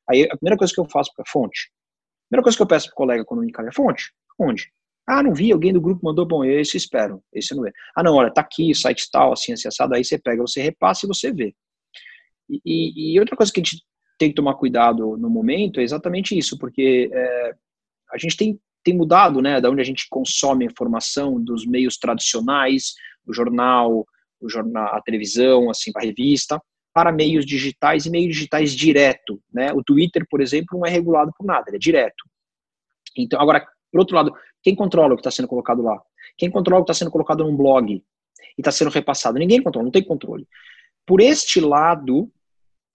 [0.09, 1.69] aí a primeira coisa que eu faço é fonte.
[1.69, 4.11] A primeira coisa que eu peço pro colega quando me encaminha é fonte.
[4.39, 4.71] Onde?
[5.05, 7.71] Ah, não vi, alguém do grupo mandou, bom, esse espero, esse não vê.
[7.95, 11.07] Ah, não, olha, tá aqui, site tal, assim, acessado, aí você pega, você repassa e
[11.07, 11.55] você vê.
[12.49, 13.83] E, e outra coisa que a gente
[14.17, 17.55] tem que tomar cuidado no momento é exatamente isso, porque é,
[18.11, 21.97] a gente tem, tem mudado, né, da onde a gente consome a informação, dos meios
[21.97, 22.93] tradicionais,
[23.25, 24.05] o jornal,
[24.39, 26.61] o jornal, a televisão, assim, a revista,
[26.93, 29.71] para meios digitais e meios digitais direto, né?
[29.71, 32.23] O Twitter, por exemplo, não é regulado por nada, ele é direto.
[33.15, 36.01] Então, agora, por outro lado, quem controla o que está sendo colocado lá?
[36.37, 38.03] Quem controla o que está sendo colocado num blog e
[38.57, 39.37] está sendo repassado?
[39.37, 40.47] Ninguém controla, não tem controle.
[41.05, 42.31] Por este lado,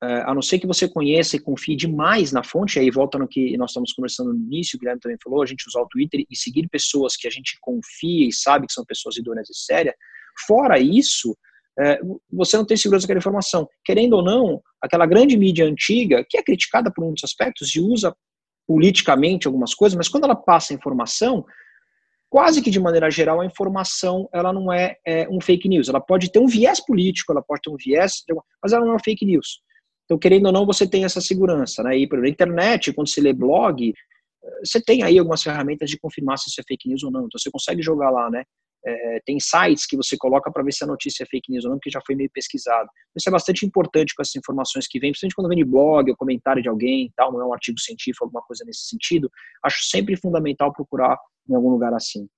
[0.05, 3.57] a não ser que você conheça e confie demais na fonte, aí volta no que
[3.57, 6.37] nós estamos conversando no início, o Guilherme também falou, a gente usar o Twitter e
[6.37, 9.95] seguir pessoas que a gente confia e sabe que são pessoas idôneas e sérias.
[10.47, 11.37] Fora isso,
[11.79, 12.01] é,
[12.33, 13.69] você não tem segurança daquela informação.
[13.85, 18.15] Querendo ou não, aquela grande mídia antiga, que é criticada por muitos aspectos e usa
[18.67, 21.45] politicamente algumas coisas, mas quando ela passa informação,
[22.29, 25.89] quase que de maneira geral a informação ela não é, é, um fake news.
[25.89, 28.25] Ela pode ter um viés político, ela pode ter um viés,
[28.63, 29.61] mas ela não é uma fake news.
[30.05, 31.83] Então, querendo ou não, você tem essa segurança.
[31.83, 31.99] Né?
[31.99, 33.93] E na internet, quando você lê blog,
[34.65, 37.27] você tem aí algumas ferramentas de confirmar se isso é fake news ou não.
[37.27, 38.45] Então, você consegue jogar lá, né?
[38.85, 41.71] É, tem sites que você coloca para ver se a notícia é fake news ou
[41.71, 42.89] não, porque já foi meio pesquisado.
[43.17, 46.17] Isso é bastante importante com essas informações que vêm, principalmente quando vem de blog ou
[46.17, 49.31] comentário de alguém, tal, não é um artigo científico, alguma coisa nesse sentido.
[49.65, 51.17] Acho sempre fundamental procurar
[51.49, 52.29] em algum lugar assim.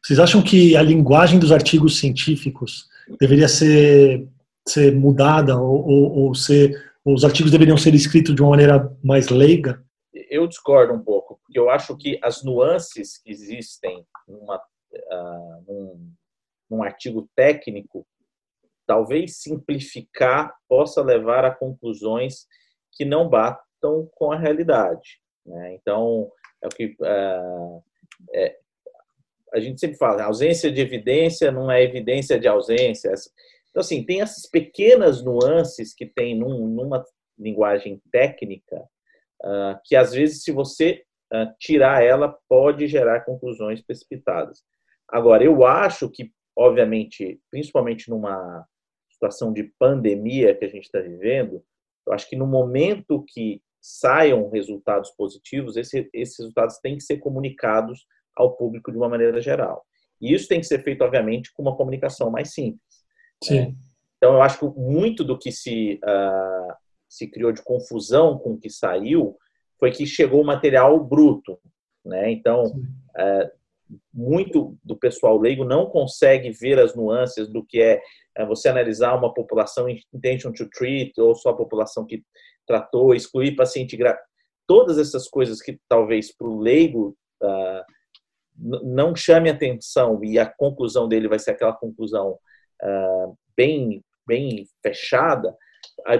[0.00, 2.88] Vocês acham que a linguagem dos artigos científicos
[3.20, 4.28] deveria ser,
[4.68, 6.70] ser mudada ou, ou, ou ser,
[7.04, 9.82] os artigos deveriam ser escritos de uma maneira mais leiga?
[10.30, 14.60] Eu discordo um pouco, porque eu acho que as nuances que existem numa
[14.92, 16.12] uh, num,
[16.70, 18.06] num artigo técnico,
[18.86, 22.46] talvez simplificar possa levar a conclusões
[22.92, 25.20] que não batam com a realidade.
[25.44, 25.74] Né?
[25.74, 26.30] Então,
[26.62, 27.82] é o que uh,
[28.32, 28.56] é,
[29.52, 33.12] a gente sempre fala, ausência de evidência não é evidência de ausência.
[33.76, 37.04] Então, assim, tem essas pequenas nuances que tem num, numa
[37.38, 38.82] linguagem técnica
[39.44, 44.62] uh, que, às vezes, se você uh, tirar ela, pode gerar conclusões precipitadas.
[45.06, 48.66] Agora, eu acho que, obviamente, principalmente numa
[49.10, 51.62] situação de pandemia que a gente está vivendo,
[52.06, 57.18] eu acho que no momento que saiam resultados positivos, esse, esses resultados têm que ser
[57.18, 59.84] comunicados ao público de uma maneira geral.
[60.18, 62.85] E isso tem que ser feito, obviamente, com uma comunicação mais simples.
[63.42, 63.60] Sim.
[63.60, 63.74] Né?
[64.16, 66.74] Então, eu acho que muito do que se, uh,
[67.08, 69.36] se criou de confusão com o que saiu
[69.78, 71.58] foi que chegou o material bruto.
[72.04, 72.30] Né?
[72.30, 73.50] Então, uh,
[74.12, 78.00] muito do pessoal leigo não consegue ver as nuances do que é,
[78.36, 82.22] é você analisar uma população intention to treat ou só a população que
[82.66, 84.18] tratou, excluir paciente grave.
[84.66, 87.84] Todas essas coisas que talvez para o leigo uh,
[88.58, 92.38] não chame atenção e a conclusão dele vai ser aquela conclusão
[92.82, 95.56] uh, bem, bem fechada,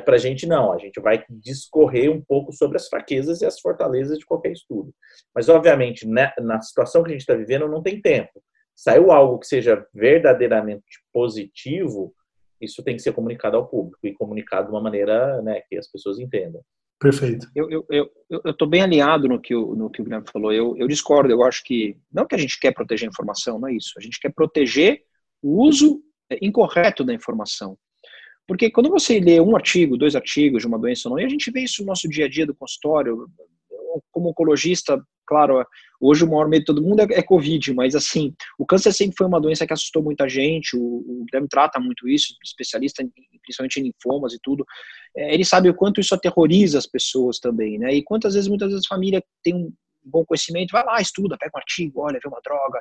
[0.05, 3.61] para a gente não, a gente vai discorrer um pouco sobre as fraquezas e as
[3.61, 4.93] fortalezas de qualquer estudo.
[5.35, 8.43] Mas, obviamente, né, na situação que a gente está vivendo, não tem tempo.
[8.75, 12.15] Saiu algo que seja verdadeiramente positivo,
[12.61, 15.91] isso tem que ser comunicado ao público e comunicado de uma maneira né, que as
[15.91, 16.63] pessoas entendam.
[16.99, 17.47] Perfeito.
[17.55, 20.53] Eu estou eu, eu, eu bem alinhado no que o, no que o Guilherme falou.
[20.53, 21.31] Eu, eu discordo.
[21.31, 23.93] Eu acho que não que a gente quer proteger a informação, não é isso.
[23.99, 25.03] A gente quer proteger
[25.43, 26.01] o uso
[26.41, 27.77] incorreto da informação.
[28.47, 31.29] Porque quando você lê um artigo, dois artigos de uma doença ou não, e a
[31.29, 33.27] gente vê isso no nosso dia a dia do consultório,
[34.13, 35.65] como oncologista, claro,
[36.01, 39.17] hoje o maior medo de todo mundo é, é Covid, mas assim, o câncer sempre
[39.17, 43.05] foi uma doença que assustou muita gente, o, o Guilherme trata muito isso, especialista
[43.43, 44.65] principalmente em linfomas e tudo,
[45.17, 48.71] é, ele sabe o quanto isso aterroriza as pessoas também, né, e quantas vezes, muitas
[48.71, 49.73] vezes a família tem um
[50.05, 52.81] bom conhecimento, vai lá, estuda, pega um artigo, olha, vê uma droga,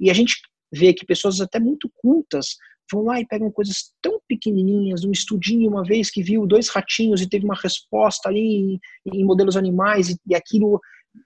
[0.00, 0.36] e a gente
[0.72, 2.56] vê que pessoas até muito cultas
[2.90, 7.20] vão lá e pegam coisas tão pequenininhas, um estudinho uma vez que viu dois ratinhos
[7.20, 8.80] e teve uma resposta ali em,
[9.14, 10.80] em modelos animais e, e, aquilo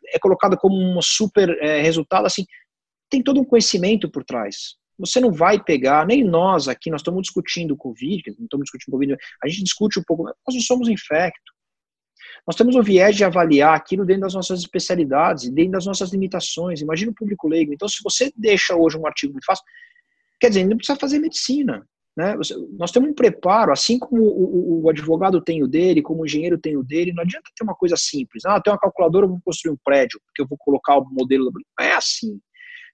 [0.09, 2.45] é colocado como um super é, resultado, assim,
[3.11, 4.77] tem todo um conhecimento por trás.
[4.99, 8.93] Você não vai pegar, nem nós aqui, nós estamos discutindo o Covid, não estamos discutindo
[8.93, 11.53] Covid, a gente discute um pouco, nós não somos infecto.
[12.47, 16.81] Nós temos o viés de avaliar aquilo dentro das nossas especialidades, dentro das nossas limitações.
[16.81, 17.73] Imagina o público leigo.
[17.73, 19.65] Então, se você deixa hoje um artigo muito fácil,
[20.41, 21.87] Quer dizer, não precisa fazer medicina.
[22.17, 22.35] Né?
[22.79, 26.59] Nós temos um preparo, assim como o, o, advogado tem o dele, como o engenheiro
[26.59, 28.45] tem o dele, não adianta ter uma coisa simples.
[28.47, 31.51] Ah, tem uma calculadora, eu vou construir um prédio, porque eu vou colocar o modelo.
[31.79, 32.41] Não é assim.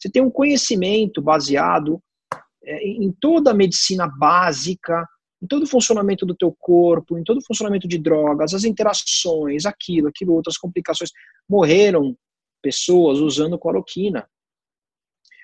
[0.01, 2.03] Você tem um conhecimento baseado
[2.65, 5.07] é, em toda a medicina básica,
[5.43, 9.67] em todo o funcionamento do teu corpo, em todo o funcionamento de drogas, as interações,
[9.67, 11.11] aquilo, aquilo, outras complicações.
[11.49, 12.17] Morreram
[12.63, 14.29] pessoas usando cloroquina.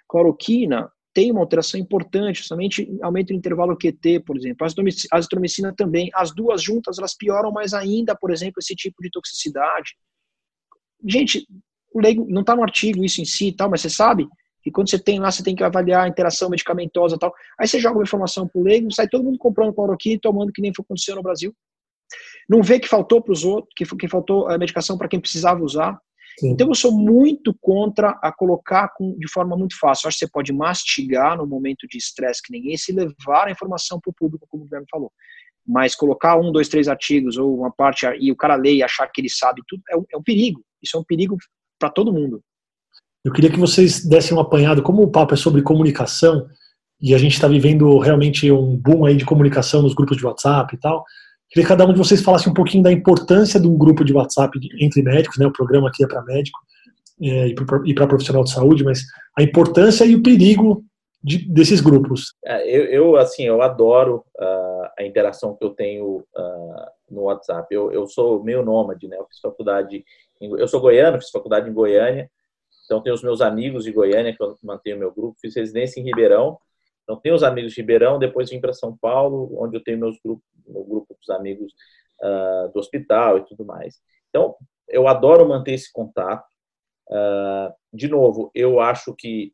[0.09, 4.65] Cloroquina tem uma alteração importante, somente aumenta o intervalo QT, por exemplo.
[4.65, 6.11] A azitromicina também.
[6.15, 9.97] As duas juntas, elas pioram mais ainda, por exemplo, esse tipo de toxicidade.
[11.05, 11.45] Gente,
[11.93, 14.29] o leigo não está no artigo isso em si tal, mas você sabe
[14.69, 17.33] que quando você tem lá, você tem que avaliar a interação medicamentosa e tal.
[17.59, 20.53] Aí você joga uma informação para o leigo, sai todo mundo comprando cloroquina e tomando
[20.53, 21.55] que nem foi aconteceu no Brasil.
[22.49, 25.63] Não vê que faltou para os outros, que, que faltou a medicação para quem precisava
[25.63, 25.99] usar.
[26.39, 26.51] Sim.
[26.51, 30.07] Então eu sou muito contra a colocar com, de forma muito fácil.
[30.07, 33.49] Eu acho que você pode mastigar no momento de estresse que nem esse e levar
[33.49, 35.13] a informação para o público, como o Guilherme falou.
[35.67, 39.07] mas colocar um, dois, três artigos ou uma parte e o cara lê e achar
[39.09, 40.65] que ele sabe tudo é um, é um perigo.
[40.83, 41.37] Isso é um perigo
[41.79, 42.43] para todo mundo.
[43.25, 46.47] Eu queria que vocês dessem um apanhado, como o papo é sobre comunicação,
[47.01, 50.75] e a gente está vivendo realmente um boom aí de comunicação nos grupos de WhatsApp
[50.75, 51.05] e tal.
[51.51, 54.13] Queria que cada um de vocês falasse um pouquinho da importância de um grupo de
[54.13, 55.47] WhatsApp entre médicos, né?
[55.47, 56.59] O programa aqui é para médico
[57.23, 57.49] é,
[57.85, 59.03] e para profissional de saúde, mas
[59.37, 60.85] a importância e o perigo
[61.23, 62.35] de, desses grupos.
[62.45, 67.67] É, eu, eu, assim, eu adoro uh, a interação que eu tenho uh, no WhatsApp.
[67.75, 69.17] Eu, eu sou meio nômade, né?
[69.17, 70.05] Eu fiz faculdade,
[70.41, 72.31] em, eu sou goiano, fiz faculdade em Goiânia,
[72.89, 75.37] então tenho os meus amigos de Goiânia que eu mantenho meu grupo.
[75.39, 76.59] Fiz residência em Ribeirão,
[77.03, 80.19] então tenho os amigos de Ribeirão, depois vim para São Paulo, onde eu tenho meus
[80.25, 81.73] grupos, meu grupo dos amigos
[82.23, 84.01] uh, do hospital e tudo mais.
[84.31, 84.57] Então
[84.89, 86.49] eu adoro manter esse contato.
[87.93, 89.53] de novo, eu acho que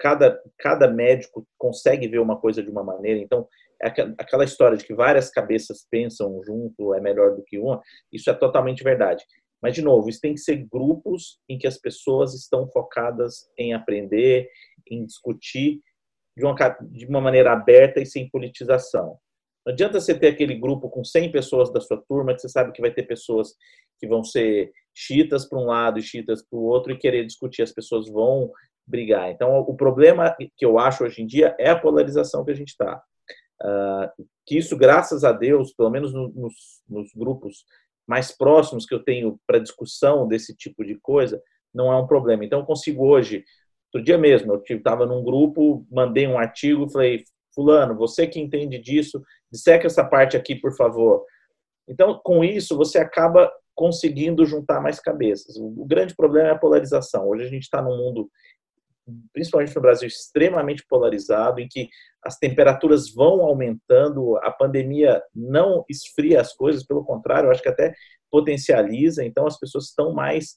[0.00, 3.20] cada, cada médico consegue ver uma coisa de uma maneira.
[3.20, 3.46] Então,
[3.82, 7.80] é aquela história de que várias cabeças pensam junto é melhor do que uma,
[8.12, 9.24] isso é totalmente verdade.
[9.62, 13.74] Mas, de novo, isso tem que ser grupos em que as pessoas estão focadas em
[13.74, 14.48] aprender,
[14.90, 15.80] em discutir
[16.36, 19.18] de uma, de uma maneira aberta e sem politização.
[19.64, 22.72] Não adianta você ter aquele grupo com 100 pessoas da sua turma, que você sabe
[22.72, 23.54] que vai ter pessoas
[23.98, 27.62] que vão ser chitas para um lado e chitas para o outro e querer discutir.
[27.62, 28.50] As pessoas vão
[28.86, 29.30] brigar.
[29.30, 32.70] Então, o problema que eu acho hoje em dia é a polarização que a gente
[32.70, 33.02] está.
[33.62, 37.64] Uh, que isso, graças a Deus, pelo menos nos, nos grupos
[38.10, 41.40] mais próximos que eu tenho para discussão desse tipo de coisa,
[41.72, 42.44] não é um problema.
[42.44, 43.44] Então, eu consigo hoje,
[43.94, 47.22] outro dia mesmo, eu estava num grupo, mandei um artigo, falei,
[47.54, 51.24] fulano, você que entende disso, disseca essa parte aqui, por favor.
[51.88, 55.56] Então, com isso, você acaba conseguindo juntar mais cabeças.
[55.56, 57.28] O grande problema é a polarização.
[57.28, 58.28] Hoje a gente está num mundo
[59.32, 61.88] principalmente no Brasil, extremamente polarizado, em que
[62.24, 67.94] as temperaturas vão aumentando, a pandemia não esfria as coisas, pelo contrário, acho que até
[68.30, 70.52] potencializa, então as pessoas estão mais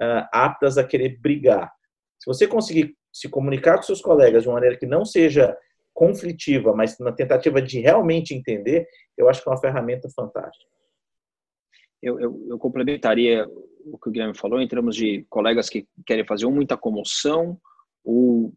[0.00, 1.72] uh, aptas a querer brigar.
[2.18, 5.56] Se você conseguir se comunicar com seus colegas de uma maneira que não seja
[5.94, 10.70] conflitiva, mas na tentativa de realmente entender, eu acho que é uma ferramenta fantástica.
[12.02, 13.48] Eu, eu, eu complementaria
[13.86, 17.58] o que o Guilherme falou em termos de colegas que querem fazer muita comoção
[18.06, 18.54] ou,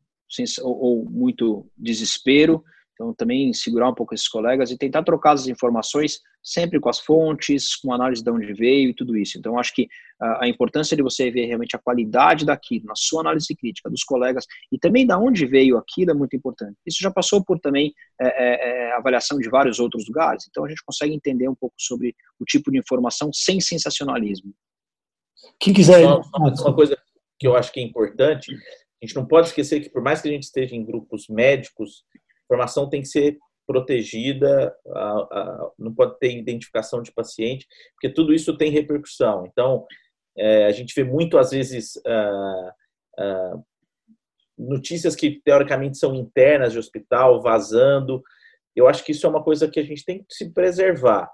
[0.63, 2.63] ou muito desespero.
[2.93, 6.99] Então, também segurar um pouco esses colegas e tentar trocar as informações sempre com as
[6.99, 9.37] fontes, com análise de onde veio e tudo isso.
[9.37, 9.87] Então, acho que
[10.19, 14.45] a importância de você ver realmente a qualidade daquilo, na sua análise crítica dos colegas
[14.69, 16.75] e também da onde veio aquilo é muito importante.
[16.85, 20.45] Isso já passou por também é, é, é, avaliação de vários outros lugares.
[20.49, 24.53] Então, a gente consegue entender um pouco sobre o tipo de informação sem sensacionalismo.
[25.57, 26.03] Quem quiser.
[26.03, 26.97] Só, uma coisa
[27.39, 28.53] que eu acho que é importante
[29.01, 32.03] a gente não pode esquecer que, por mais que a gente esteja em grupos médicos,
[32.13, 34.75] a informação tem que ser protegida,
[35.77, 39.45] não pode ter identificação de paciente, porque tudo isso tem repercussão.
[39.45, 39.85] Então,
[40.35, 42.73] é, a gente vê muito, às vezes, ah,
[43.19, 43.59] ah,
[44.57, 48.23] notícias que, teoricamente, são internas de hospital, vazando.
[48.75, 51.29] Eu acho que isso é uma coisa que a gente tem que se preservar.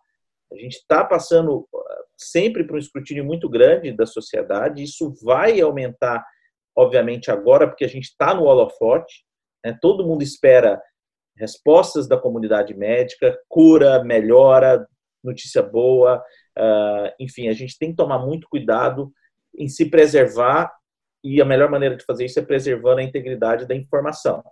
[0.52, 5.62] A gente está passando ah, sempre por um escrutínio muito grande da sociedade, isso vai
[5.62, 6.26] aumentar
[6.76, 9.24] obviamente, agora, porque a gente está no holofote,
[9.64, 9.78] né?
[9.82, 10.82] todo mundo espera
[11.38, 14.88] respostas da comunidade médica, cura, melhora,
[15.24, 16.24] notícia boa,
[16.58, 19.12] uh, enfim, a gente tem que tomar muito cuidado
[19.58, 20.72] em se preservar
[21.24, 24.44] e a melhor maneira de fazer isso é preservando a integridade da informação.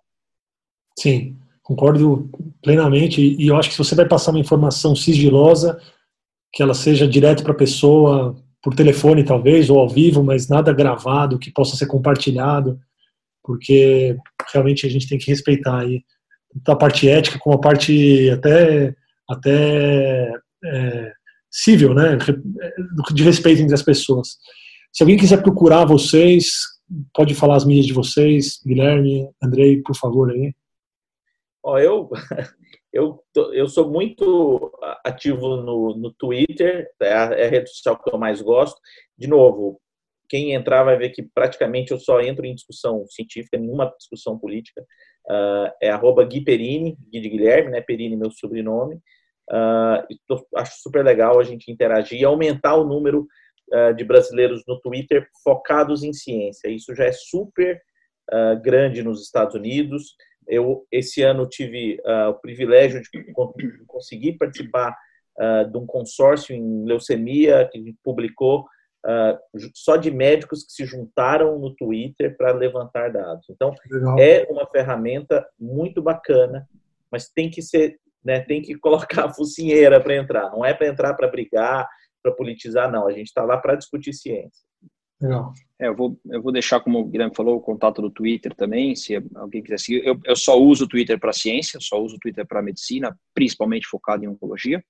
[0.98, 2.30] Sim, concordo
[2.62, 5.80] plenamente e eu acho que se você vai passar uma informação sigilosa,
[6.52, 10.72] que ela seja direto para a pessoa, por telefone talvez, ou ao vivo, mas nada
[10.72, 12.80] gravado que possa ser compartilhado,
[13.44, 14.16] porque
[14.54, 16.02] realmente a gente tem que respeitar aí
[16.66, 18.96] a parte ética como a parte até,
[19.30, 21.14] até é,
[21.52, 22.18] civil, né,
[23.14, 24.38] de respeito entre as pessoas.
[24.94, 26.54] Se alguém quiser procurar vocês,
[27.14, 30.54] pode falar as minhas de vocês, Guilherme, Andrei, por favor aí.
[31.64, 32.10] Ó, eu
[32.94, 33.20] eu,
[33.54, 34.72] eu sou muito
[35.04, 38.80] ativo no, no Twitter, é a, é a, rede social que eu mais gosto.
[39.18, 39.82] De novo,
[40.30, 44.82] quem entrar vai ver que praticamente eu só entro em discussão científica, nenhuma discussão política.
[45.30, 47.82] Uh, é arroba Gui Perini, Gui de Guilherme, né?
[47.82, 48.96] Perini, meu sobrenome.
[49.50, 53.28] Uh, tô, acho super legal a gente interagir e aumentar o número
[53.74, 56.68] uh, de brasileiros no Twitter focados em ciência.
[56.70, 57.82] Isso já é super
[58.64, 60.16] grande nos Estados Unidos.
[60.48, 63.34] Eu, esse ano, tive uh, o privilégio de
[63.88, 64.96] conseguir participar
[65.38, 68.66] uh, de um consórcio em leucemia que publicou
[69.06, 69.38] uh,
[69.74, 73.46] só de médicos que se juntaram no Twitter para levantar dados.
[73.50, 74.20] Então, Legal.
[74.20, 76.68] é uma ferramenta muito bacana,
[77.12, 80.50] mas tem que ser né, tem que colocar a focinheira para entrar.
[80.52, 81.88] Não é para entrar para brigar,
[82.22, 83.08] para politizar, não.
[83.08, 84.66] A gente está lá para discutir ciência.
[85.22, 85.54] Legal.
[85.80, 88.96] É, eu, vou, eu vou deixar, como o Guilherme falou, o contato do Twitter também,
[88.96, 90.06] se alguém quiser seguir.
[90.06, 93.88] Eu, eu só uso o Twitter para ciência, só uso o Twitter para medicina, principalmente
[93.88, 94.84] focado em oncologia.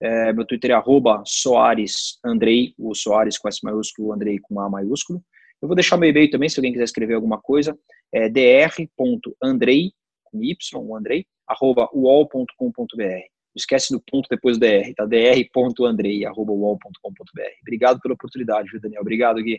[0.00, 4.60] É, meu Twitter é arroba Soares Andrei, o Soares com S maiúsculo, o Andrei com
[4.60, 5.22] A maiúsculo.
[5.60, 7.76] Eu vou deixar meu e-mail também, se alguém quiser escrever alguma coisa,
[8.12, 9.92] é dr.andrei,
[10.22, 13.37] com Y, o Andrei, arroba uol.com.br.
[13.58, 15.04] Esquece do ponto depois do dr, tá?
[15.04, 17.42] dr.andrei, arroba uol.com.br.
[17.62, 19.02] Obrigado pela oportunidade, viu, Daniel?
[19.02, 19.58] Obrigado, Gui.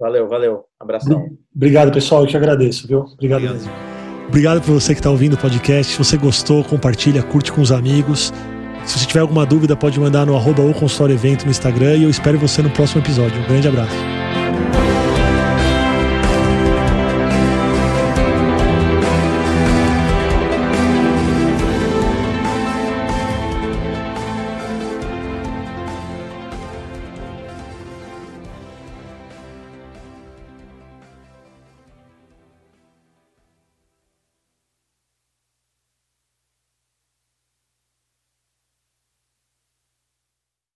[0.00, 0.64] Valeu, valeu.
[0.78, 1.28] Abração.
[1.54, 2.22] Obrigado, pessoal.
[2.22, 3.00] Eu que agradeço, viu?
[3.00, 3.54] Obrigado, Obrigado.
[3.54, 3.72] mesmo.
[4.28, 5.92] Obrigado por você que está ouvindo o podcast.
[5.92, 8.32] Se você gostou, compartilha, curte com os amigos.
[8.84, 12.04] Se você tiver alguma dúvida, pode mandar no arroba ou consultório evento no Instagram e
[12.04, 13.38] eu espero você no próximo episódio.
[13.40, 14.17] Um grande abraço.